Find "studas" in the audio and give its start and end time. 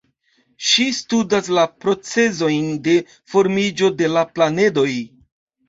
0.99-1.49